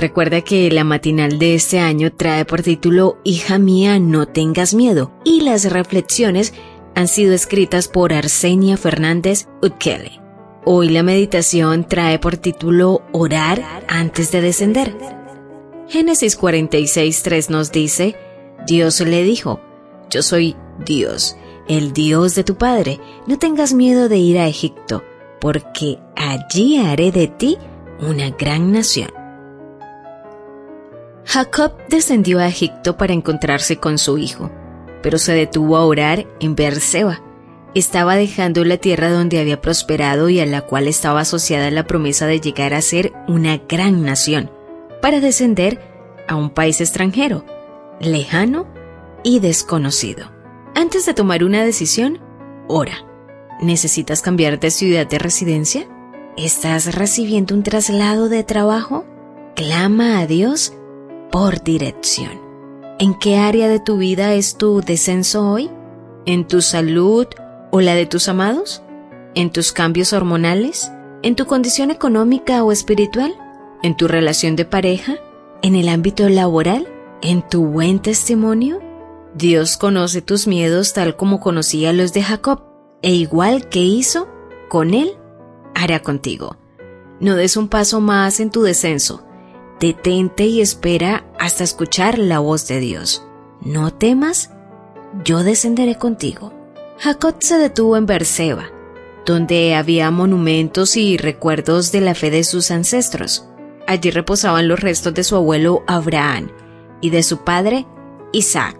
[0.00, 5.12] Recuerda que la matinal de este año trae por título Hija mía, no tengas miedo
[5.24, 6.54] y las reflexiones
[6.94, 10.18] han sido escritas por Arsenia Fernández Utkele.
[10.64, 14.96] Hoy la meditación trae por título Orar antes de descender.
[15.86, 18.16] Génesis 46.3 nos dice,
[18.66, 19.60] Dios le dijo,
[20.08, 21.36] Yo soy Dios,
[21.68, 25.04] el Dios de tu Padre, no tengas miedo de ir a Egipto,
[25.42, 27.58] porque allí haré de ti
[28.00, 29.19] una gran nación.
[31.24, 34.50] Jacob descendió a Egipto para encontrarse con su hijo,
[35.02, 37.22] pero se detuvo a orar en Beerseba.
[37.74, 42.26] Estaba dejando la tierra donde había prosperado y a la cual estaba asociada la promesa
[42.26, 44.50] de llegar a ser una gran nación,
[45.00, 45.80] para descender
[46.26, 47.44] a un país extranjero,
[48.00, 48.66] lejano
[49.22, 50.32] y desconocido.
[50.74, 52.18] Antes de tomar una decisión,
[52.66, 53.04] ora.
[53.60, 55.86] ¿Necesitas cambiar de ciudad de residencia?
[56.36, 59.04] ¿Estás recibiendo un traslado de trabajo?
[59.54, 60.72] Clama a Dios
[61.30, 62.40] por dirección.
[62.98, 65.70] ¿En qué área de tu vida es tu descenso hoy?
[66.26, 67.26] ¿En tu salud
[67.70, 68.82] o la de tus amados?
[69.34, 70.90] ¿En tus cambios hormonales?
[71.22, 73.34] ¿En tu condición económica o espiritual?
[73.82, 75.16] ¿En tu relación de pareja?
[75.62, 76.88] ¿En el ámbito laboral?
[77.22, 78.80] ¿En tu buen testimonio?
[79.34, 82.64] Dios conoce tus miedos tal como conocía los de Jacob,
[83.02, 84.28] e igual que hizo
[84.68, 85.12] con él,
[85.74, 86.56] hará contigo.
[87.20, 89.22] No des un paso más en tu descenso,
[89.80, 93.24] detente y espera hasta escuchar la voz de Dios.
[93.62, 94.50] No temas,
[95.24, 96.52] yo descenderé contigo.
[96.98, 98.70] Jacob se detuvo en Berseba,
[99.24, 103.46] donde había monumentos y recuerdos de la fe de sus ancestros.
[103.86, 106.50] Allí reposaban los restos de su abuelo Abraham
[107.00, 107.86] y de su padre
[108.32, 108.78] Isaac.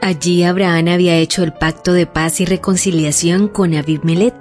[0.00, 4.34] Allí Abraham había hecho el pacto de paz y reconciliación con Abimelech.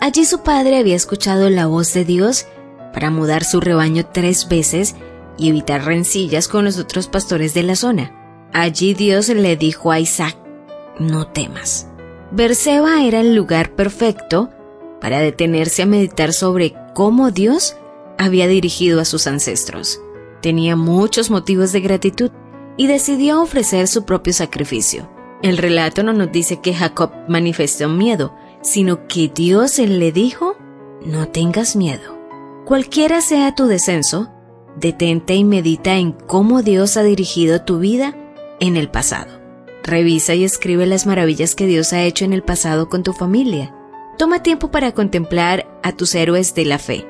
[0.00, 2.46] Allí su padre había escuchado la voz de Dios
[2.94, 4.96] para mudar su rebaño tres veces
[5.40, 8.14] y evitar rencillas con los otros pastores de la zona.
[8.52, 10.36] Allí Dios le dijo a Isaac,
[10.98, 11.88] no temas.
[12.30, 14.50] Berseba era el lugar perfecto
[15.00, 17.76] para detenerse a meditar sobre cómo Dios
[18.18, 20.00] había dirigido a sus ancestros.
[20.42, 22.30] Tenía muchos motivos de gratitud
[22.76, 25.10] y decidió ofrecer su propio sacrificio.
[25.42, 30.56] El relato no nos dice que Jacob manifestó miedo, sino que Dios le dijo,
[31.04, 32.18] no tengas miedo.
[32.66, 34.30] Cualquiera sea tu descenso,
[34.76, 38.16] Detente y medita en cómo Dios ha dirigido tu vida
[38.60, 39.40] en el pasado.
[39.82, 43.74] Revisa y escribe las maravillas que Dios ha hecho en el pasado con tu familia.
[44.18, 47.06] Toma tiempo para contemplar a tus héroes de la fe.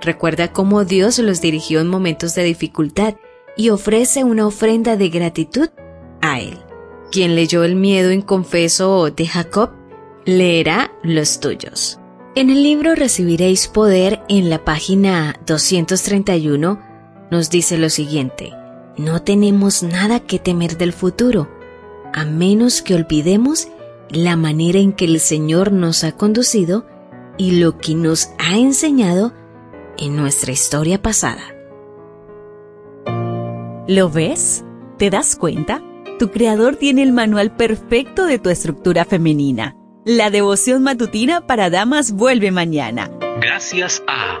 [0.00, 3.14] Recuerda cómo Dios los dirigió en momentos de dificultad
[3.56, 5.68] y ofrece una ofrenda de gratitud
[6.20, 6.58] a Él.
[7.12, 9.70] Quien leyó el miedo inconfeso de Jacob,
[10.24, 12.00] leerá los tuyos.
[12.34, 16.93] En el libro Recibiréis Poder, en la página 231,
[17.34, 18.52] nos dice lo siguiente,
[18.96, 21.48] no tenemos nada que temer del futuro,
[22.12, 23.66] a menos que olvidemos
[24.08, 26.86] la manera en que el Señor nos ha conducido
[27.36, 29.32] y lo que nos ha enseñado
[29.98, 31.42] en nuestra historia pasada.
[33.88, 34.64] ¿Lo ves?
[34.96, 35.82] ¿Te das cuenta?
[36.20, 39.76] Tu creador tiene el manual perfecto de tu estructura femenina.
[40.04, 43.10] La devoción matutina para damas vuelve mañana.
[43.40, 44.40] Gracias a